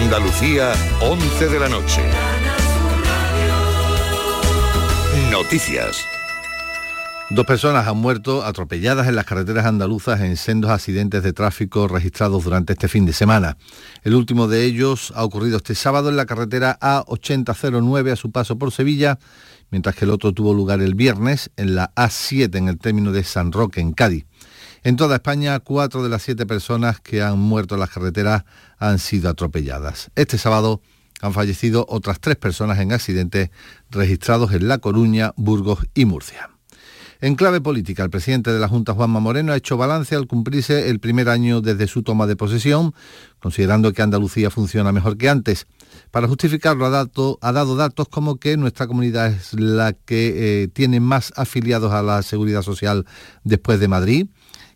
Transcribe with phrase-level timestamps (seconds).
[0.00, 2.02] Andalucía, 11 de la noche.
[5.30, 6.04] Noticias.
[7.30, 12.44] Dos personas han muerto atropelladas en las carreteras andaluzas en sendos accidentes de tráfico registrados
[12.44, 13.56] durante este fin de semana.
[14.02, 18.58] El último de ellos ha ocurrido este sábado en la carretera A8009 a su paso
[18.58, 19.18] por Sevilla,
[19.70, 23.24] mientras que el otro tuvo lugar el viernes en la A7 en el término de
[23.24, 24.26] San Roque, en Cádiz.
[24.86, 28.44] En toda España, cuatro de las siete personas que han muerto en las carreteras
[28.76, 30.10] han sido atropelladas.
[30.14, 30.82] Este sábado
[31.22, 33.48] han fallecido otras tres personas en accidentes
[33.90, 36.50] registrados en La Coruña, Burgos y Murcia.
[37.22, 40.90] En clave política, el presidente de la Junta, Juanma Moreno, ha hecho balance al cumplirse
[40.90, 42.92] el primer año desde su toma de posesión,
[43.38, 45.66] considerando que Andalucía funciona mejor que antes.
[46.10, 51.32] Para justificarlo ha dado, datos como que nuestra comunidad es la que eh, tiene más
[51.36, 53.06] afiliados a la seguridad social
[53.44, 54.26] después de Madrid,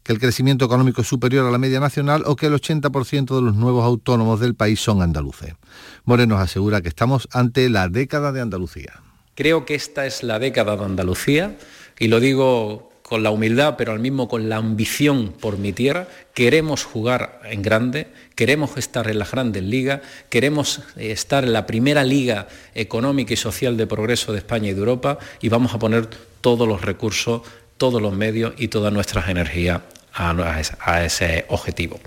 [0.08, 3.42] que el crecimiento económico es superior a la media nacional o que el 80% de
[3.42, 5.52] los nuevos autónomos del país son andaluces.
[6.06, 9.02] Moreno asegura que estamos ante la década de Andalucía.
[9.34, 11.58] Creo que esta es la década de Andalucía
[11.98, 16.08] y lo digo con la humildad, pero al mismo con la ambición por mi tierra.
[16.32, 22.02] Queremos jugar en grande, queremos estar en las grandes ligas, queremos estar en la primera
[22.02, 26.08] liga económica y social de progreso de España y de Europa y vamos a poner
[26.40, 27.42] todos los recursos,
[27.76, 29.82] todos los medios y todas nuestras energías
[30.18, 32.00] a, ese objetivo.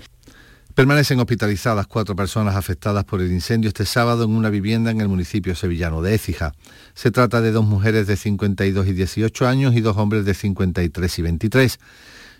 [0.74, 5.08] Permanecen hospitalizadas cuatro personas afectadas por el incendio este sábado en una vivienda en el
[5.08, 6.52] municipio sevillano de Écija.
[6.94, 11.18] Se trata de dos mujeres de 52 y 18 años y dos hombres de 53
[11.18, 11.78] y 23.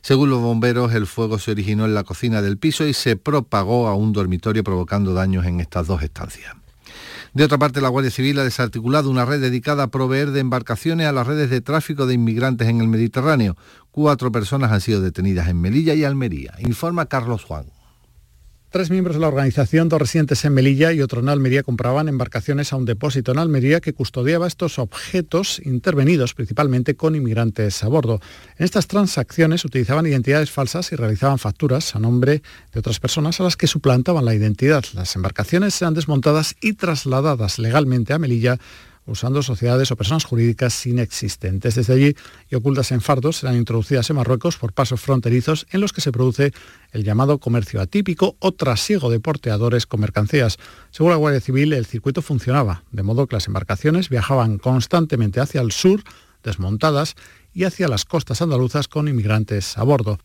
[0.01, 3.89] Según los bomberos, el fuego se originó en la cocina del piso y se propagó
[3.89, 6.62] a un dormitorio provocando daños en estas dos estancias.
[7.35, 11.07] De otra parte, la Guardia Civil ha desarticulado una red dedicada a proveer de embarcaciones
[11.07, 13.57] a las redes de tráfico de inmigrantes en el Mediterráneo.
[13.91, 17.65] Cuatro personas han sido detenidas en Melilla y Almería, informa Carlos Juan.
[18.73, 22.73] Tres miembros de la organización, dos residentes en Melilla y otro en Almería, compraban embarcaciones
[22.73, 28.23] a un depósito en Almería que custodiaba estos objetos intervenidos principalmente con inmigrantes a bordo.
[28.57, 32.41] En estas transacciones utilizaban identidades falsas y realizaban facturas a nombre
[32.73, 34.83] de otras personas a las que suplantaban la identidad.
[34.95, 38.59] Las embarcaciones eran desmontadas y trasladadas legalmente a Melilla
[39.07, 41.75] usando sociedades o personas jurídicas inexistentes.
[41.75, 42.17] Desde allí
[42.51, 46.13] y ocultas en fardos serán introducidas en Marruecos por pasos fronterizos en los que se
[46.13, 46.53] produce
[46.93, 50.59] el llamado comercio atípico o trasiego de porteadores con mercancías.
[50.91, 55.61] Según la Guardia Civil, el circuito funcionaba, de modo que las embarcaciones viajaban constantemente hacia
[55.61, 56.03] el sur,
[56.43, 57.17] desmontadas,
[57.55, 60.19] y hacia las costas andaluzas con inmigrantes a bordo.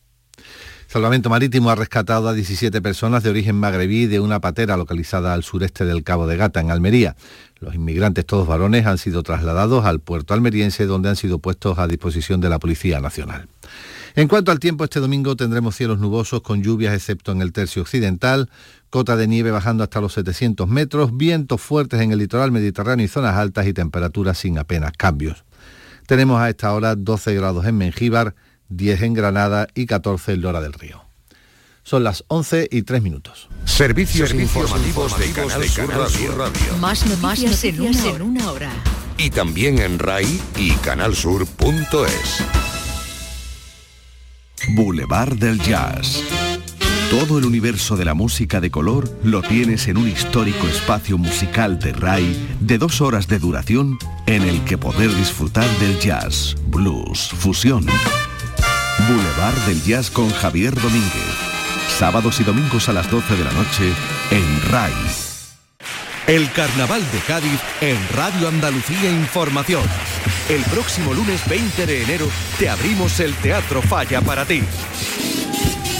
[0.90, 5.44] Salvamento Marítimo ha rescatado a 17 personas de origen magrebí de una patera localizada al
[5.44, 7.14] sureste del Cabo de Gata, en Almería.
[7.60, 11.86] Los inmigrantes, todos varones, han sido trasladados al puerto almeriense donde han sido puestos a
[11.86, 13.48] disposición de la Policía Nacional.
[14.14, 17.82] En cuanto al tiempo, este domingo tendremos cielos nubosos con lluvias excepto en el tercio
[17.82, 18.48] occidental,
[18.88, 23.08] cota de nieve bajando hasta los 700 metros, vientos fuertes en el litoral mediterráneo y
[23.08, 25.44] zonas altas y temperaturas sin apenas cambios.
[26.06, 28.34] Tenemos a esta hora 12 grados en Mengíbar,
[28.68, 31.04] 10 en Granada y 14 en Lora del Río.
[31.82, 33.48] Son las 11 y 3 minutos.
[33.64, 36.76] Servicios, informativos, de Canal, Sur Radio.
[36.80, 37.80] Más noticias, en,
[38.20, 38.70] una, hora.
[39.16, 42.44] Y también en RAI y canalsur.es.
[44.74, 46.22] Boulevard del Jazz.
[47.10, 51.78] Todo el universo de la música de color lo tienes en un histórico espacio musical
[51.78, 53.96] de RAI de dos horas de duración
[54.26, 57.86] en el que poder disfrutar del jazz, blues, fusión.
[59.08, 61.48] Boulevard del Jazz con Javier Domínguez
[61.98, 63.92] sábados y domingos a las 12 de la noche
[64.30, 64.92] en RAI.
[66.28, 69.82] El Carnaval de Cádiz en Radio Andalucía Información.
[70.48, 74.62] El próximo lunes 20 de enero te abrimos el Teatro Falla para ti.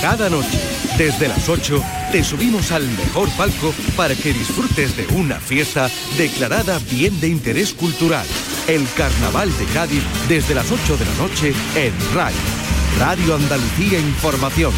[0.01, 0.61] Cada noche,
[0.97, 1.83] desde las 8,
[2.13, 7.75] te subimos al mejor palco para que disfrutes de una fiesta declarada bien de interés
[7.75, 8.27] cultural.
[8.69, 12.58] El Carnaval de Cádiz desde las 8 de la noche en RAI.
[12.99, 14.73] Radio Andalucía Información.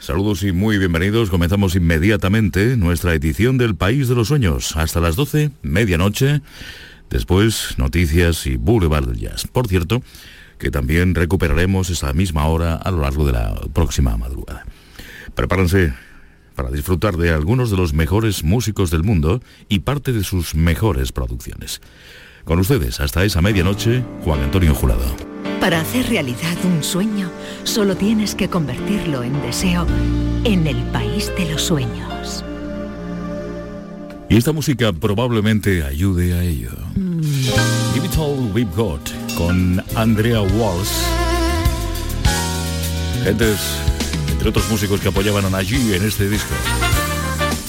[0.00, 1.30] Saludos y muy bienvenidos.
[1.30, 4.76] Comenzamos inmediatamente nuestra edición del País de los Sueños.
[4.76, 6.42] Hasta las 12, medianoche.
[7.08, 9.46] Después, noticias y Boulevard Jazz.
[9.46, 10.02] Por cierto,
[10.58, 14.66] que también recuperaremos esa misma hora a lo largo de la próxima madrugada.
[15.34, 15.94] Prepárense
[16.54, 19.40] para disfrutar de algunos de los mejores músicos del mundo
[19.70, 21.80] y parte de sus mejores producciones.
[22.44, 25.33] Con ustedes, hasta esa medianoche, Juan Antonio Jurado.
[25.64, 27.30] Para hacer realidad un sueño,
[27.62, 29.86] solo tienes que convertirlo en deseo
[30.44, 32.44] en el país de los sueños.
[34.28, 36.68] Y esta música probablemente ayude a ello.
[36.96, 37.22] Mm.
[37.94, 40.92] Give It All We've Got con Andrea Walsh.
[43.22, 43.58] Gentes,
[44.32, 46.54] entre otros músicos que apoyaban a Najee en este disco.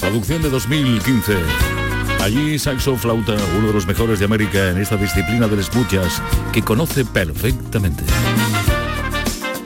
[0.02, 1.85] producción de 2015.
[2.26, 6.20] Allí saxo flauta, uno de los mejores de América en esta disciplina del smooth jazz
[6.52, 8.02] que conoce perfectamente.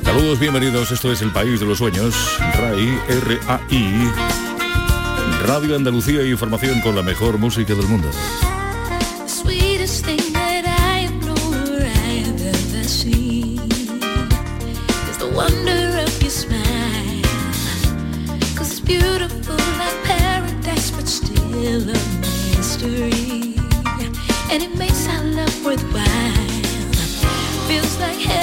[0.05, 0.93] Saludos, bienvenidos.
[0.93, 2.15] Esto es El País de los Sueños.
[2.39, 4.13] RAI, R-A-I.
[5.47, 8.11] Radio Andalucía información con la mejor música del mundo.
[24.63, 26.05] And it makes our love worthwhile.
[27.67, 28.40] Feels like heaven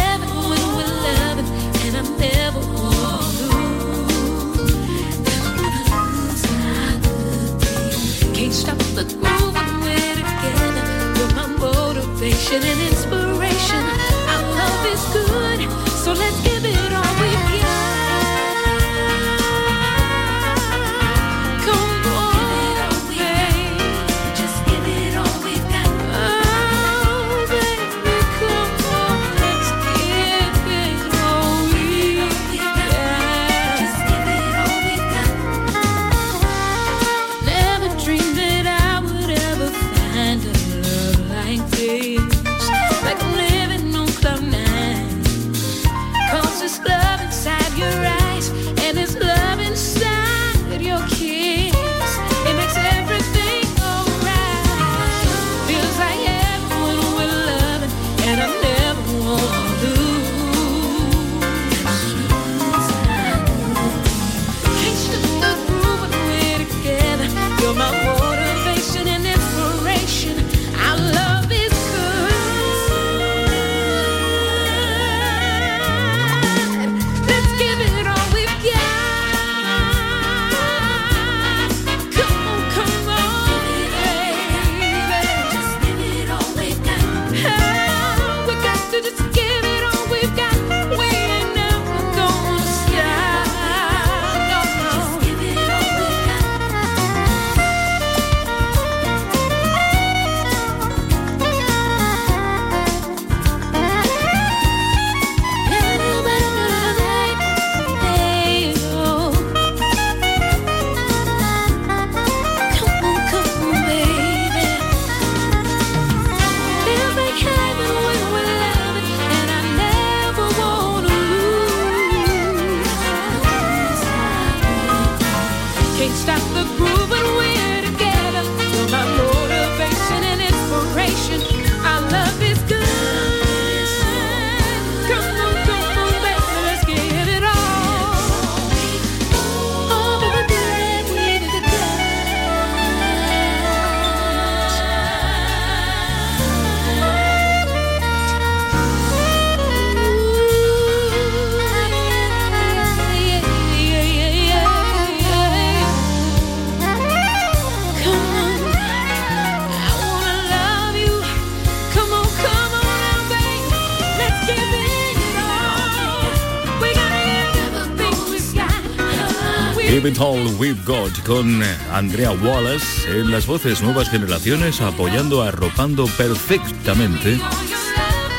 [170.60, 171.62] We've Got con
[171.92, 177.40] Andrea Wallace en las voces nuevas generaciones apoyando, arropando perfectamente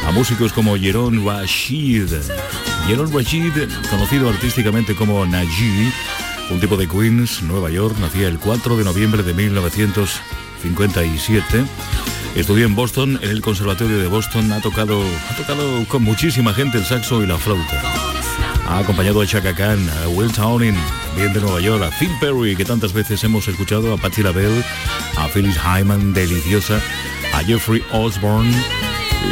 [0.06, 2.08] a músicos como Jeron Rashid.
[2.86, 3.52] Jeron Rashid,
[3.88, 5.92] conocido artísticamente como Naji,
[6.50, 11.64] un tipo de Queens, Nueva York, nacía el 4 de noviembre de 1957.
[12.34, 16.78] Estudió en Boston, en el Conservatorio de Boston, ha tocado, ha tocado con muchísima gente
[16.78, 17.80] el saxo y la flauta.
[18.66, 20.74] Ha acompañado a Chaka Khan, a Will Towning,
[21.08, 24.64] también de Nueva York, a Phil Perry, que tantas veces hemos escuchado, a Patti LaBelle,
[25.16, 26.80] a Phyllis Hyman, deliciosa,
[27.34, 28.52] a Jeffrey Osborne,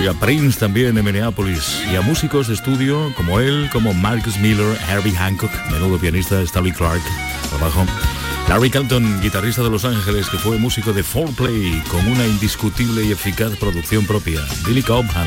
[0.03, 4.39] y a Prince también de Minneapolis, y a músicos de estudio como él, como Marcus
[4.39, 7.03] Miller, Herbie Hancock, menudo pianista, Stanley Clark,
[7.55, 7.85] abajo.
[8.49, 13.13] Larry Canton, guitarrista de Los Ángeles, que fue músico de Foreplay, con una indiscutible y
[13.13, 14.41] eficaz producción propia.
[14.65, 15.27] Billy Cobham.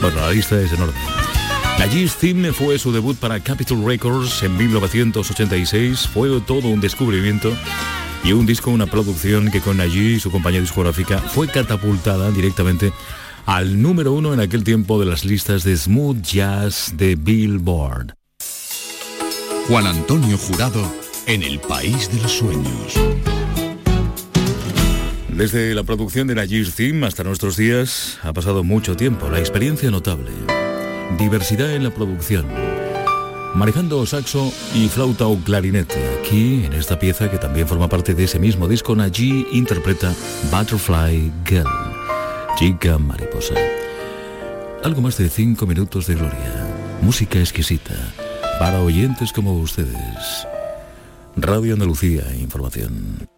[0.00, 0.98] Bueno, la lista es enorme.
[1.78, 6.08] Najee's Theme fue su debut para Capitol Records en 1986.
[6.08, 7.52] Fue todo un descubrimiento
[8.24, 12.92] y un disco, una producción que con Najee y su compañía discográfica fue catapultada directamente
[13.44, 18.14] al número uno en aquel tiempo de las listas de smooth jazz de Billboard.
[19.68, 20.90] Juan Antonio Jurado
[21.26, 22.94] en el País de los Sueños.
[25.28, 29.90] Desde la producción de Najee's Theme hasta nuestros días ha pasado mucho tiempo, la experiencia
[29.90, 30.32] notable
[31.18, 32.46] diversidad en la producción,
[33.54, 35.96] manejando saxo y flauta o clarinete.
[36.20, 40.12] Aquí, en esta pieza que también forma parte de ese mismo disco, Naji interpreta
[40.50, 41.66] Butterfly Girl,
[42.58, 43.54] chica mariposa.
[44.84, 46.66] Algo más de cinco minutos de gloria,
[47.02, 47.94] música exquisita,
[48.58, 50.46] para oyentes como ustedes.
[51.36, 53.35] Radio Andalucía, información.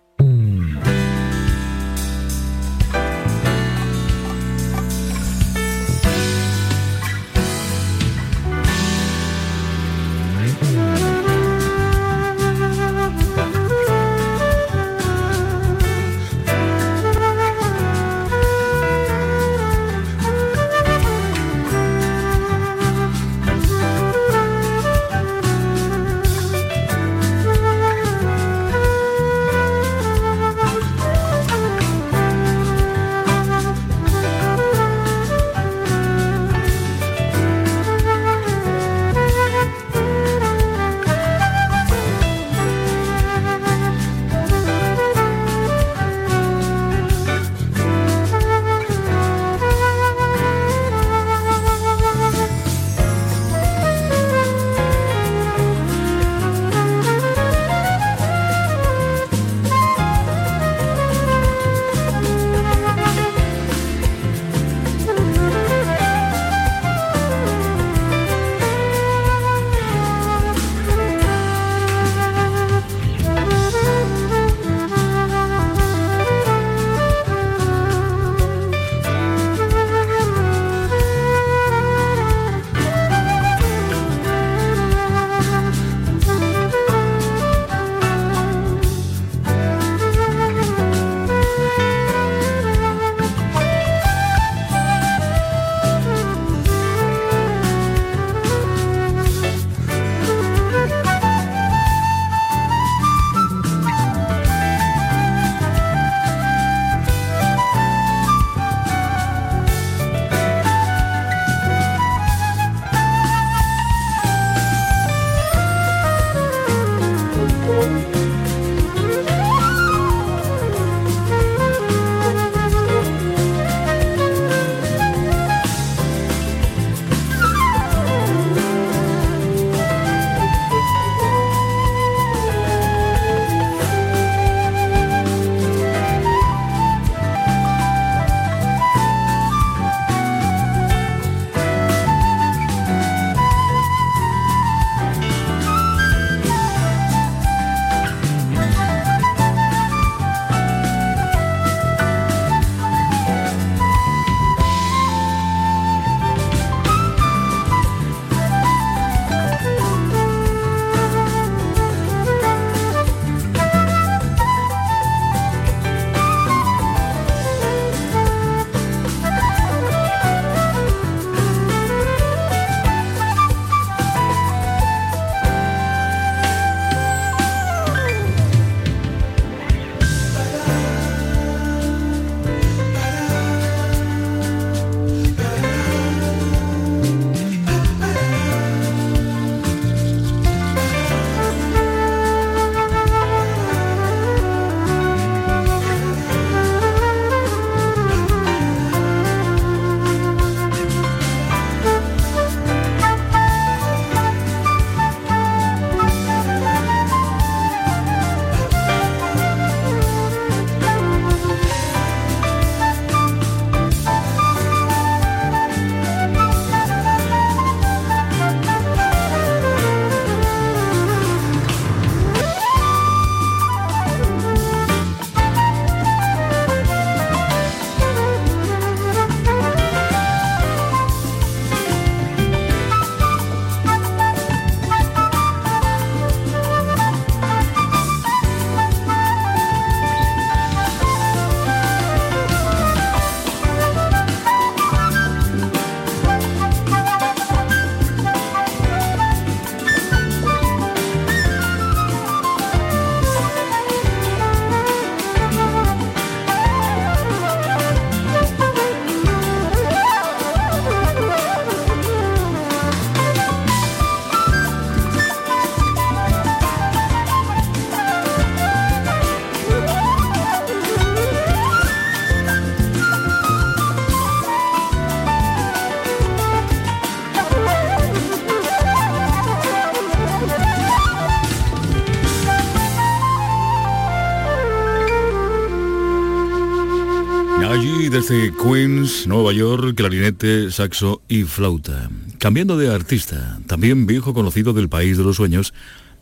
[288.10, 292.08] Desde Queens, Nueva York, clarinete, saxo y flauta.
[292.38, 295.74] Cambiando de artista, también viejo conocido del país de los sueños,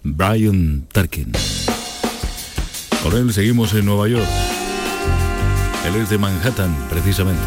[0.03, 1.31] Brian Tarkin.
[3.05, 4.27] Con él seguimos en Nueva York.
[5.87, 7.45] Él es de Manhattan, precisamente.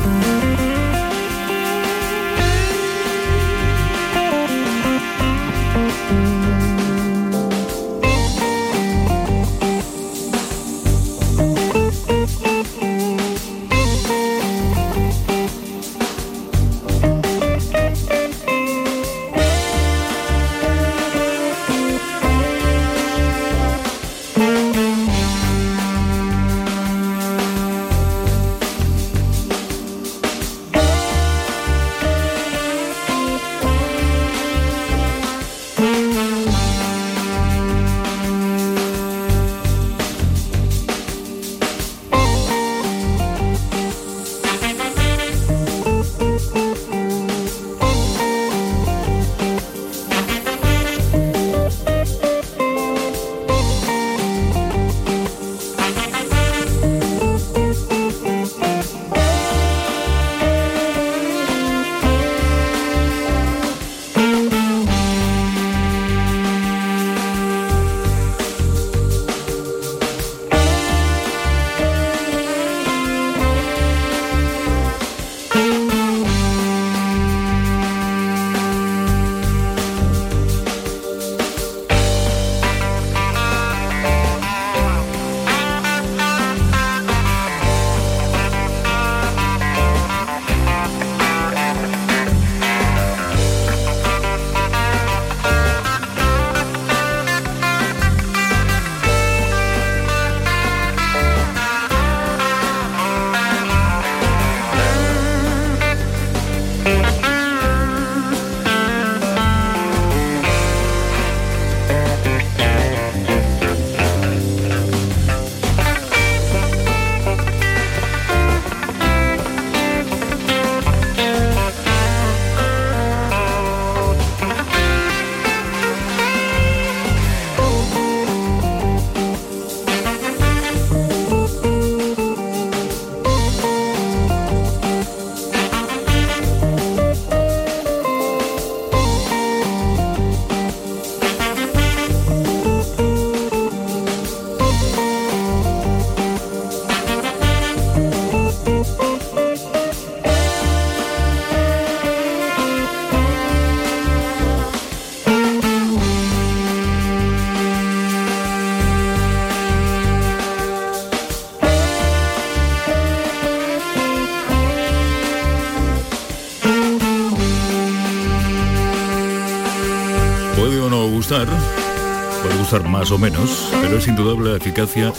[172.83, 175.13] Más o menos, pero es indudable la eficacia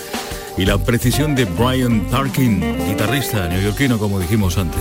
[0.56, 4.80] y la precisión de Brian Tarkin, guitarrista neoyorquino como dijimos antes.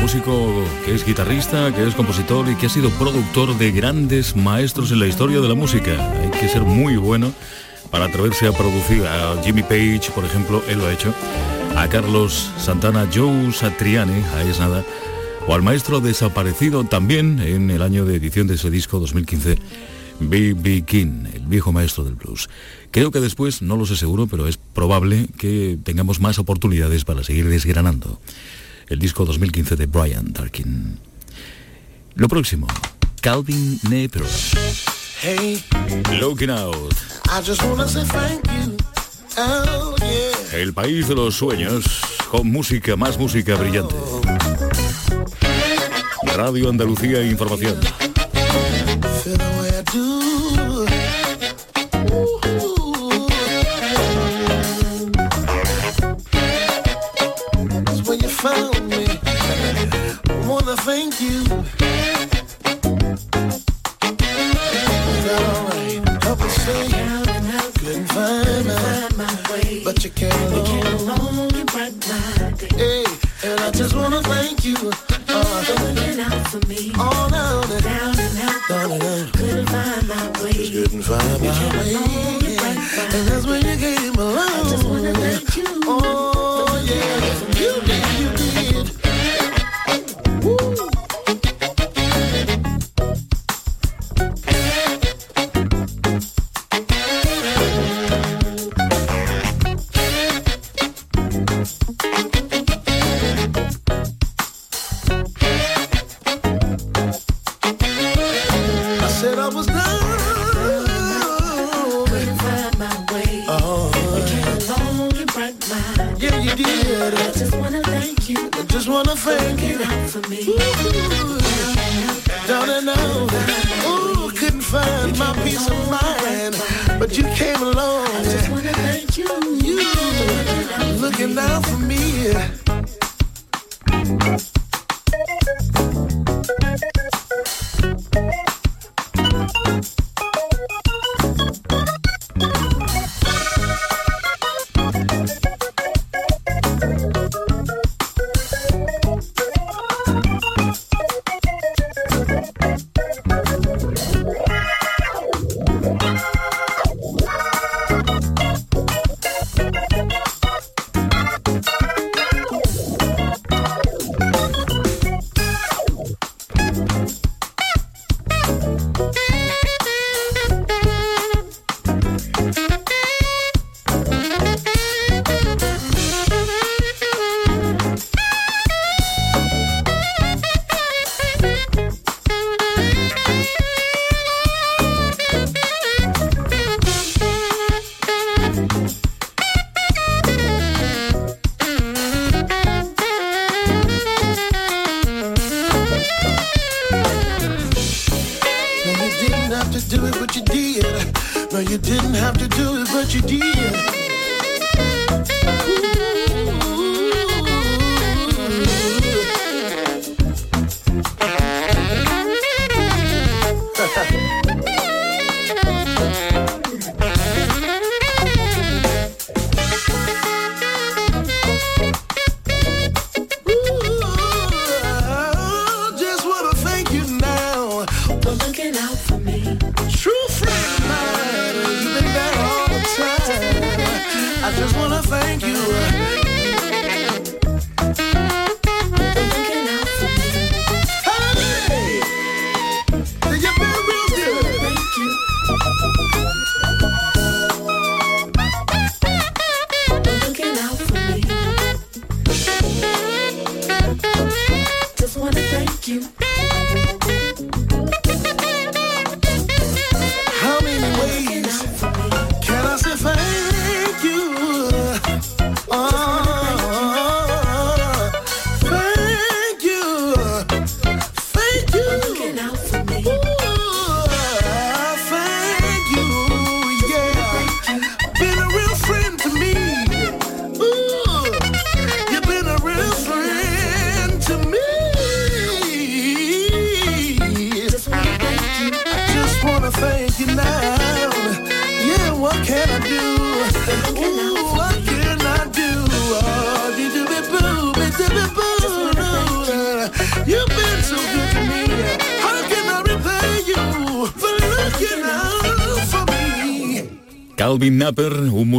[0.00, 4.90] Músico que es guitarrista, que es compositor y que ha sido productor de grandes maestros
[4.90, 5.92] en la historia de la música.
[6.20, 7.32] Hay que ser muy bueno
[7.90, 11.14] para atreverse a producir a Jimmy Page, por ejemplo, él lo ha hecho,
[11.76, 14.82] a Carlos Santana, Joe Satriani, a es nada,
[15.46, 19.58] o al maestro desaparecido también en el año de edición de ese disco 2015,
[20.32, 20.84] B.B.
[20.86, 22.48] King, el viejo maestro del blues.
[22.90, 27.22] Creo que después, no lo sé seguro, pero es probable que tengamos más oportunidades para
[27.22, 28.18] seguir desgranando
[28.88, 30.98] el disco 2015 de Brian Tarkin.
[32.14, 32.66] Lo próximo,
[33.20, 34.24] Calvin Napier.
[35.20, 35.62] Hey,
[36.18, 36.94] Looking Out.
[37.28, 38.74] I just wanna say thank you.
[39.36, 40.60] Oh, yeah.
[40.62, 41.84] El país de los sueños,
[42.30, 43.96] con música, más música brillante.
[46.34, 47.78] Radio Andalucía Información.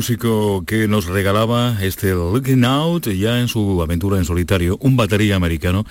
[0.03, 5.37] Músico que nos regalaba este Looking Out ya en su aventura en solitario, un batería
[5.37, 5.85] americano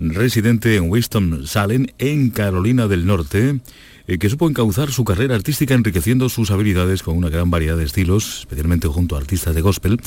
[0.00, 3.60] residente en Winston-Salem, en Carolina del Norte,
[4.08, 7.84] eh, que supo encauzar su carrera artística enriqueciendo sus habilidades con una gran variedad de
[7.84, 10.00] estilos, especialmente junto a artistas de gospel,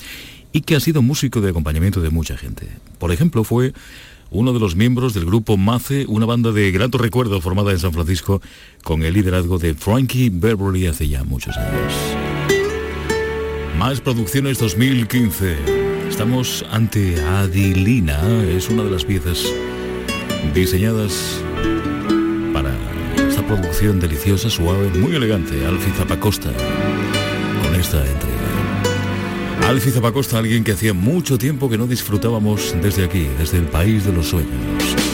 [0.51, 2.67] y que ha sido músico de acompañamiento de mucha gente.
[2.99, 3.71] Por ejemplo, fue
[4.29, 7.93] uno de los miembros del grupo Mace, una banda de grato recuerdo formada en San
[7.93, 8.41] Francisco
[8.83, 11.93] con el liderazgo de Frankie Beverly hace ya muchos años.
[13.77, 15.55] Más producciones 2015.
[16.09, 19.45] Estamos ante Adilina, es una de las piezas
[20.53, 21.39] diseñadas
[22.53, 22.75] para
[23.15, 26.51] esta producción deliciosa, suave, muy elegante, Alfie Zapacosta,
[27.61, 29.69] con esta entrega.
[29.69, 34.05] Alfie Zapacosta, alguien que hacía mucho tiempo que no disfrutábamos desde aquí, desde el país
[34.05, 35.06] de los sueños.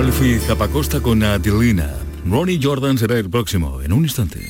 [0.00, 1.94] Alfie Zapacosta con Adelina.
[2.24, 4.40] Ronnie Jordan será el próximo, en un instante.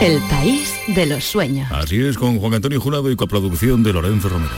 [0.00, 1.70] El país de los sueños.
[1.70, 4.50] Así es, con Juan Antonio Jurado y coproducción de Lorenzo Romero.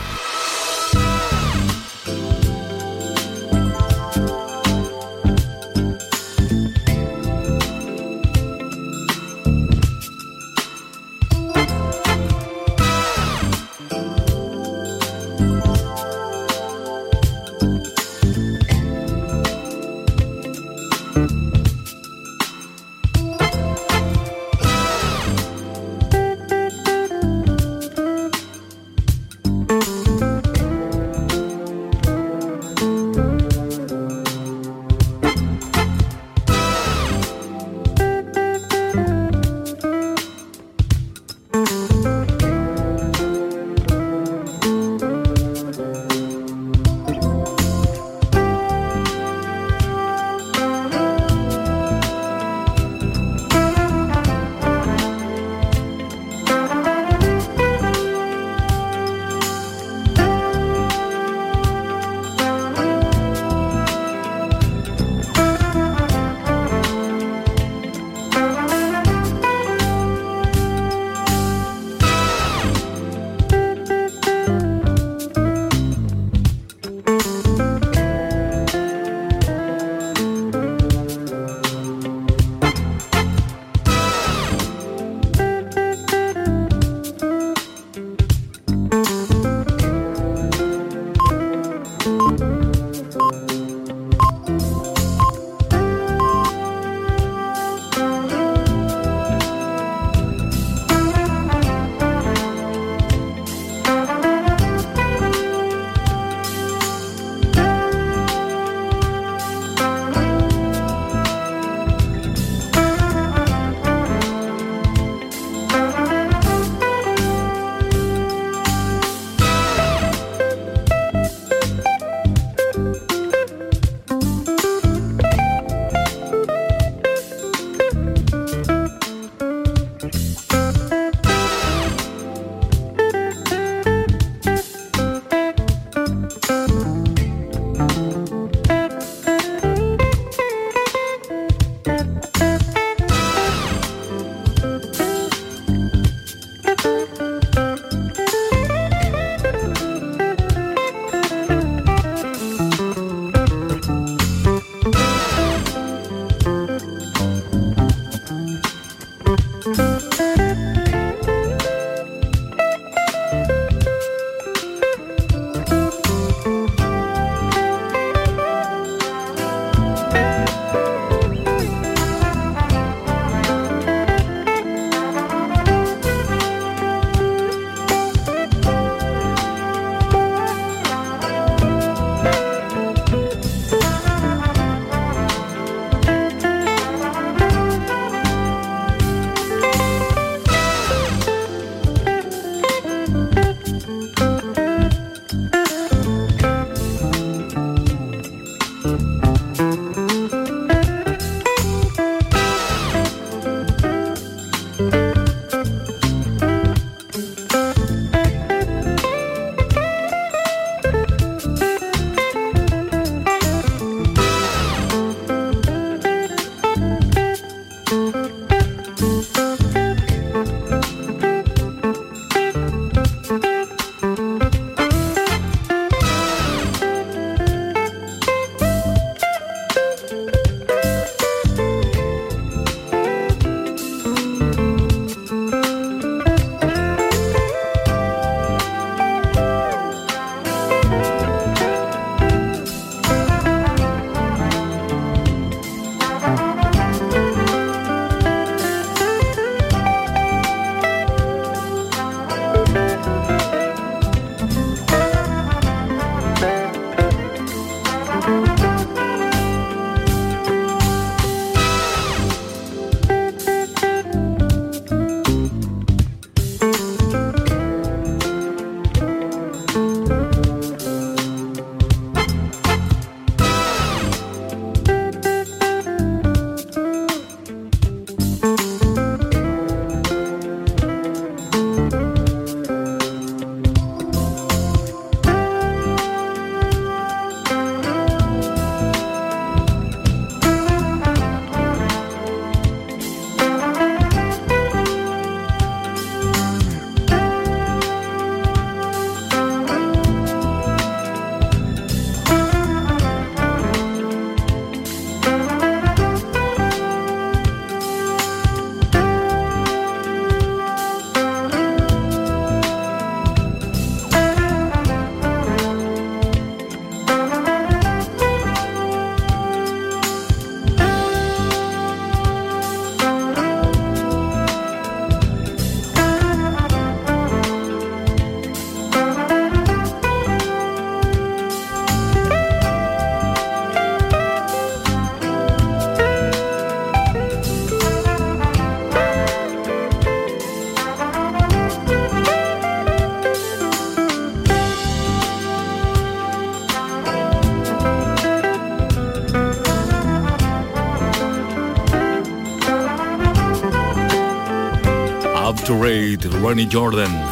[356.55, 357.25] Rate, Ronnie Jordan.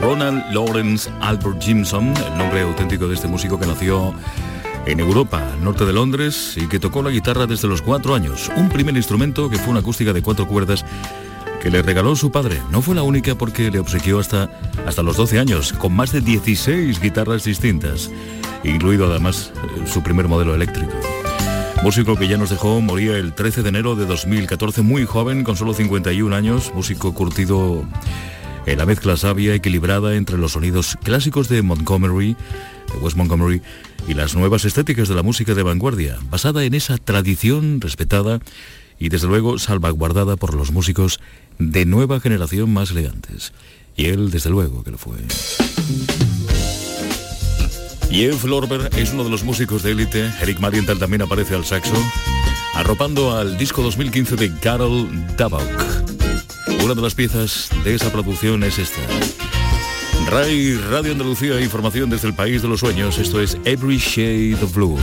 [0.00, 4.14] Ronald Lawrence Albert Jimson, el nombre auténtico de este músico que nació
[4.86, 8.50] en Europa, al norte de Londres, y que tocó la guitarra desde los cuatro años.
[8.56, 10.84] Un primer instrumento que fue una acústica de cuatro cuerdas
[11.60, 12.60] que le regaló su padre.
[12.70, 14.50] No fue la única porque le obsequió hasta,
[14.86, 18.10] hasta los 12 años, con más de 16 guitarras distintas,
[18.64, 20.92] incluido además eh, su primer modelo eléctrico.
[21.82, 25.56] Músico que ya nos dejó, moría el 13 de enero de 2014, muy joven, con
[25.56, 27.84] solo 51 años, músico curtido
[28.66, 32.36] en la mezcla sabia, equilibrada entre los sonidos clásicos de Montgomery,
[32.92, 33.62] de West Montgomery,
[34.06, 38.40] y las nuevas estéticas de la música de vanguardia, basada en esa tradición respetada
[38.98, 41.20] y desde luego salvaguardada por los músicos
[41.58, 43.52] de nueva generación más elegantes.
[43.96, 45.16] Y él, desde luego, que lo fue.
[48.10, 50.32] Jeff Lorber es uno de los músicos de élite.
[50.40, 51.94] Eric Marienthal también aparece al saxo,
[52.74, 55.87] arropando al disco 2015 de Carol Dabach.
[56.82, 59.00] Una de las piezas de esa producción es esta.
[60.30, 63.18] RAI, Radio Andalucía, información desde el país de los sueños.
[63.18, 64.98] Esto es Every Shade of Blue.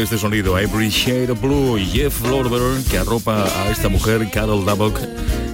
[0.00, 0.58] Este sonido.
[0.58, 1.76] Every Shade of Blue.
[1.78, 4.98] Jeff Lorber, que arropa a esta mujer, Carol Dabok,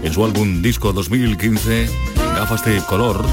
[0.03, 3.25] en su álbum disco 2015, gafas de color,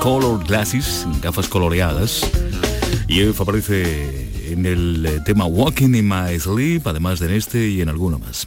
[0.00, 2.30] color glasses, gafas coloreadas.
[3.08, 7.80] Jeff aparece en el eh, tema Walking in My Sleep, además de en este y
[7.80, 8.46] en alguno más.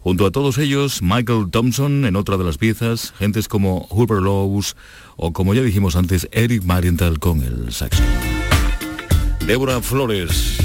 [0.00, 4.74] Junto a todos ellos, Michael Thompson en otra de las piezas, gentes como Hooper Lowe's
[5.16, 8.02] o como ya dijimos antes, Eric Marienthal con el saxo.
[9.46, 10.61] Débora Flores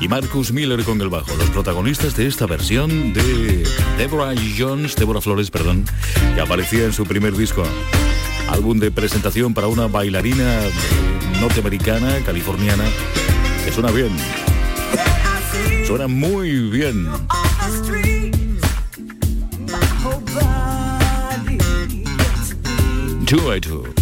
[0.00, 3.66] y Marcus Miller con el bajo, los protagonistas de esta versión de
[3.96, 5.84] Deborah Jones, Débora Flores, perdón,
[6.34, 7.64] que aparecía en su primer disco.
[8.48, 10.70] Álbum de presentación para una bailarina eh,
[11.40, 12.84] norteamericana, californiana,
[13.64, 14.10] que suena bien.
[15.86, 17.08] Suena muy bien.
[23.26, 23.95] Two by two.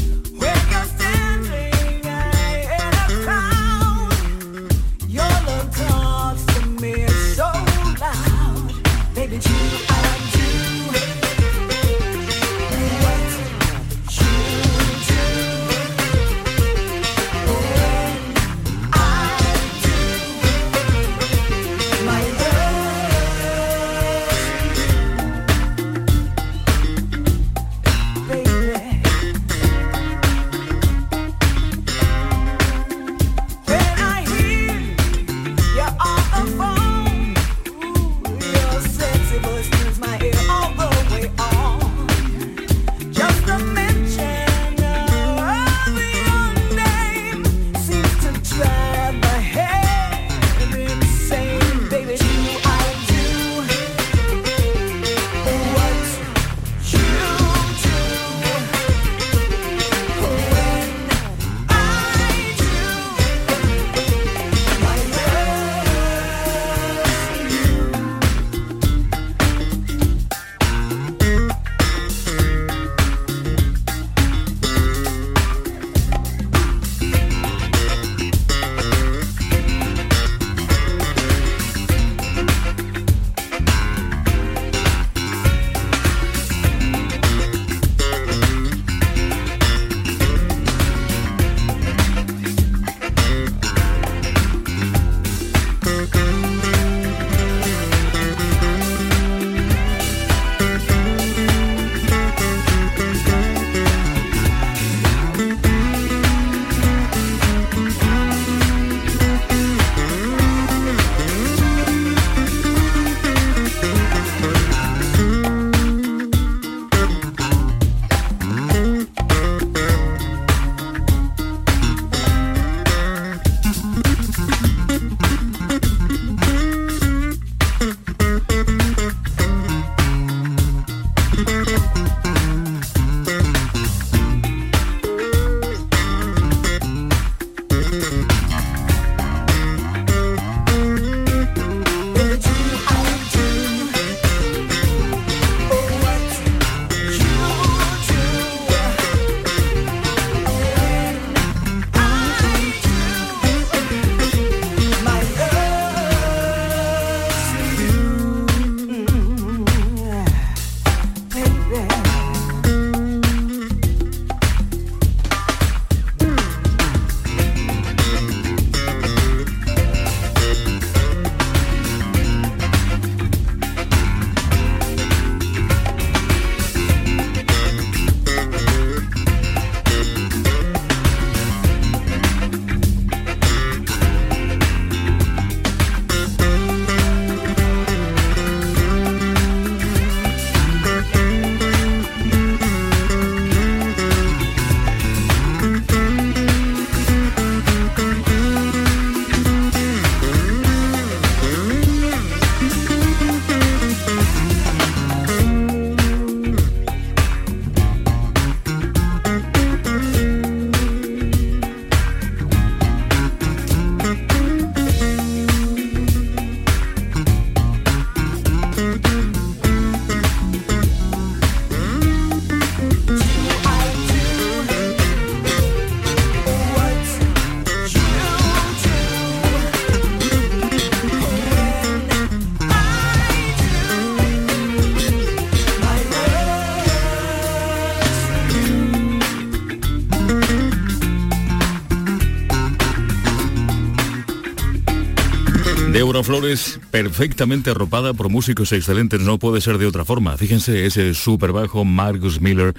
[246.24, 250.38] Flores, perfectamente arropada por músicos excelentes, no puede ser de otra forma.
[250.38, 252.74] Fíjense, ese super bajo Marcus Miller,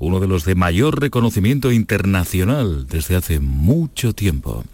[0.00, 4.64] uno de los de mayor reconocimiento internacional desde hace mucho tiempo.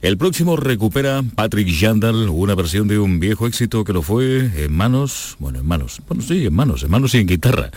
[0.00, 4.72] El próximo recupera Patrick Jandal, una versión de un viejo éxito que lo fue en
[4.72, 7.70] manos, bueno, en manos, bueno, sí, en manos, en manos y en guitarra,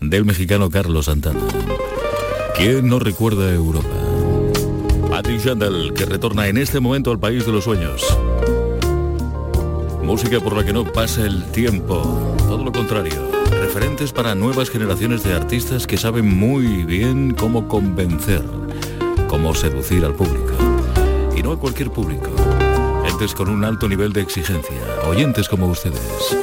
[0.00, 1.40] del mexicano Carlos Santana.
[2.56, 3.88] ¿Quién no recuerda Europa?
[5.08, 8.02] Patrick Jandal, que retorna en este momento al país de los sueños.
[10.02, 13.30] Música por la que no pasa el tiempo, todo lo contrario.
[13.50, 18.42] Referentes para nuevas generaciones de artistas que saben muy bien cómo convencer,
[19.28, 20.52] cómo seducir al público.
[21.36, 22.30] Y no a cualquier público.
[23.08, 24.76] Entes con un alto nivel de exigencia,
[25.06, 26.36] oyentes como ustedes.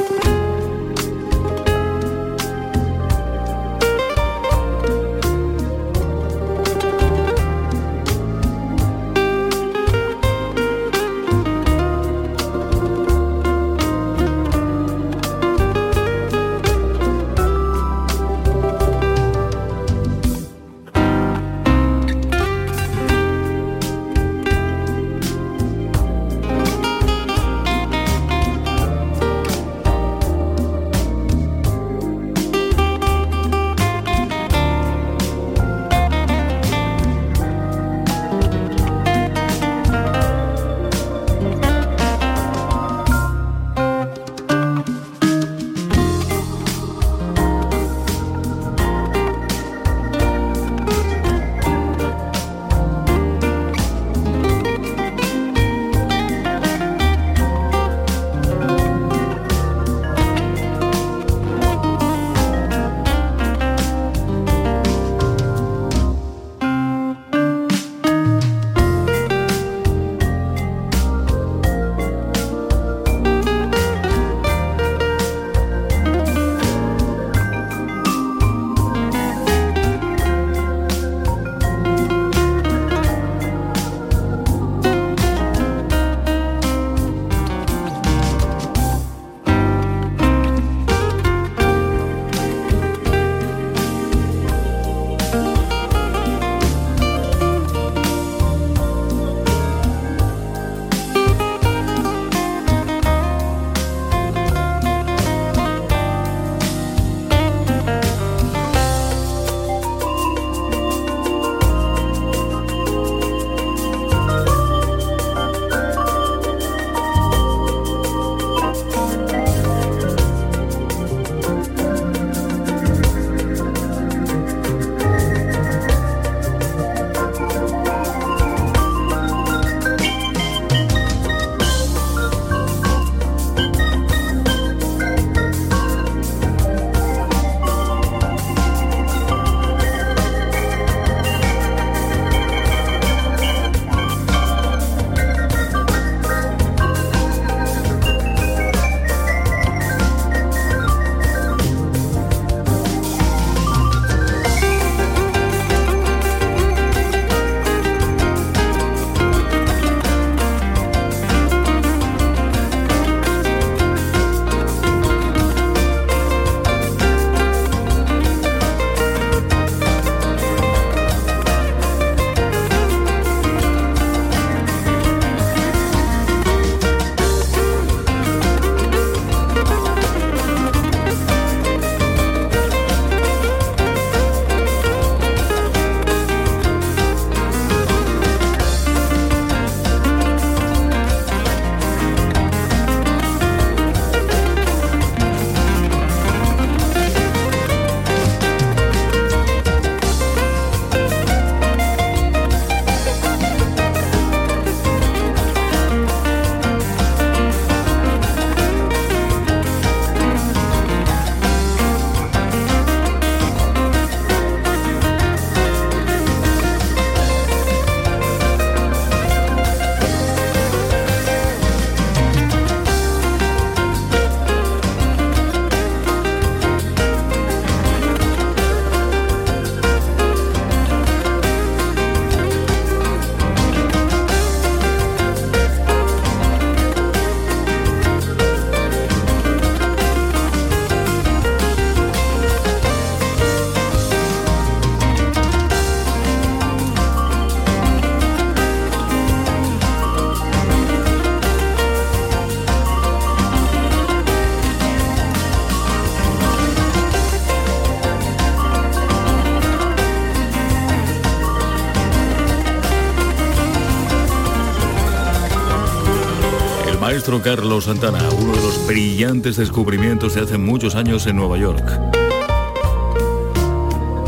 [267.37, 271.85] Carlos Santana, uno de los brillantes descubrimientos de hace muchos años en Nueva York.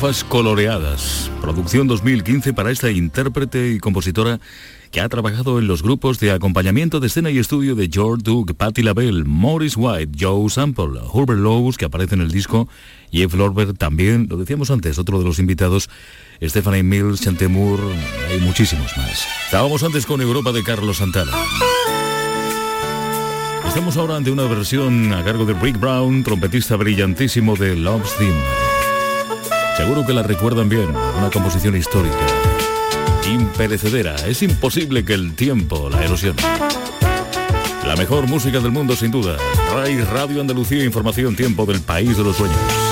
[0.00, 1.30] Coloreadas.
[1.42, 4.40] Producción 2015 para esta intérprete y compositora
[4.90, 8.54] que ha trabajado en los grupos de acompañamiento de escena y estudio de George Duke,
[8.54, 12.66] Patti LaBelle, Morris White, Joe Sample, Herbert Lowes, que aparece en el disco,
[13.12, 15.90] Jeff Lorber también, lo decíamos antes, otro de los invitados,
[16.42, 17.78] Stephanie Mills, Chantemur,
[18.30, 19.26] hay muchísimos más.
[19.44, 21.32] Estábamos antes con Europa de Carlos Santana.
[23.68, 28.79] Estamos ahora ante una versión a cargo de Rick Brown, trompetista brillantísimo de Love's Theme.
[29.80, 32.14] Seguro que la recuerdan bien, una composición histórica.
[33.32, 36.42] Imperecedera, es imposible que el tiempo la erosione.
[37.86, 39.38] La mejor música del mundo sin duda.
[39.72, 42.89] RAI Radio Andalucía, información, tiempo del país de los sueños.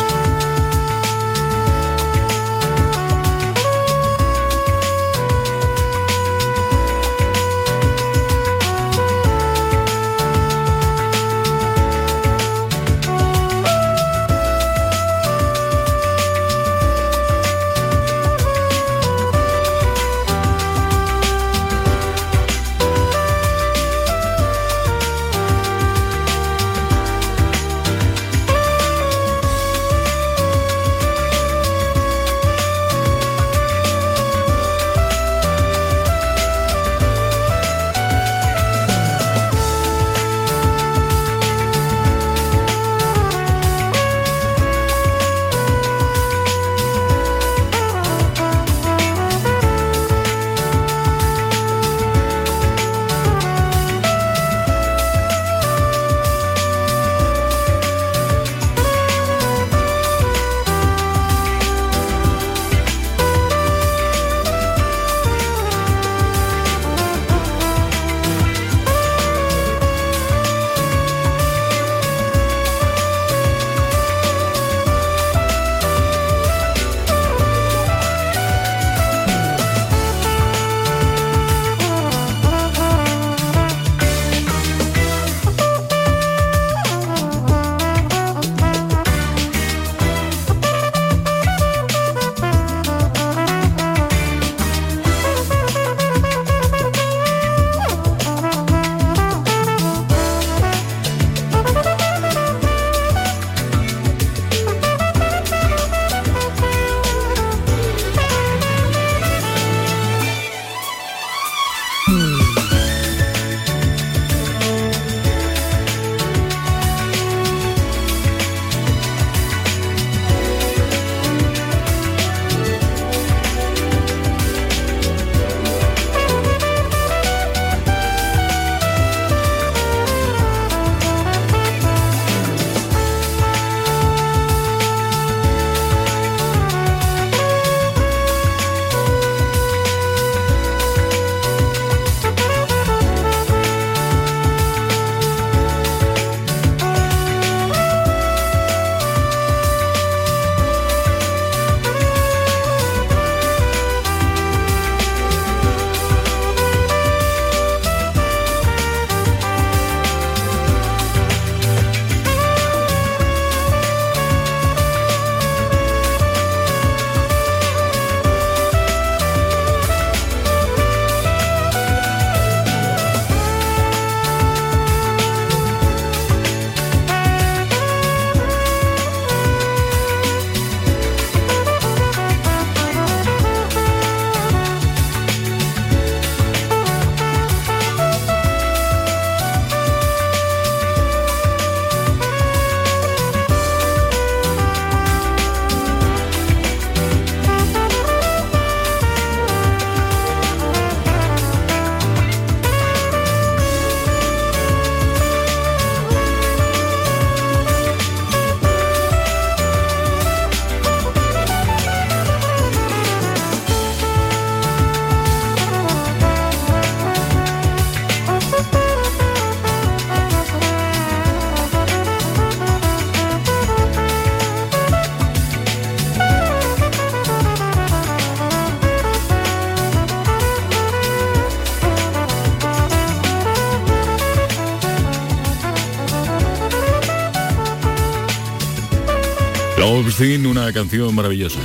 [240.72, 241.58] Canción maravillosa.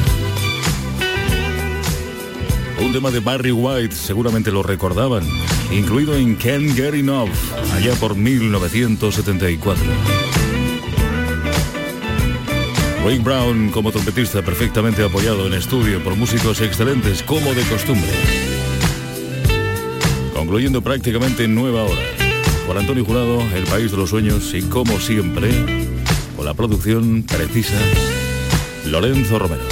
[2.84, 5.24] Un tema de Barry White, seguramente lo recordaban,
[5.72, 7.30] incluido en Can't Get Enough,
[7.74, 9.84] allá por 1974.
[13.06, 18.10] Rick Brown como trompetista perfectamente apoyado en estudio por músicos excelentes como de costumbre.
[20.34, 22.02] Concluyendo prácticamente nueva hora.
[22.66, 25.52] Por Antonio Jurado, El País de los Sueños y como siempre,
[26.36, 27.78] con la producción precisa,
[28.94, 29.64] Lorenzo Romero.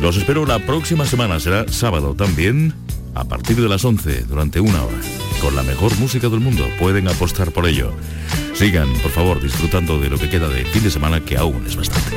[0.00, 2.74] Los espero la próxima semana, será sábado también,
[3.14, 4.98] a partir de las 11, durante una hora,
[5.40, 6.66] con la mejor música del mundo.
[6.80, 7.92] Pueden apostar por ello.
[8.54, 11.76] Sigan, por favor, disfrutando de lo que queda de fin de semana, que aún es
[11.76, 12.11] bastante.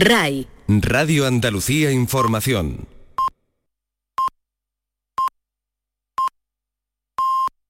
[0.00, 0.46] RAI.
[0.66, 2.88] Radio Andalucía Información.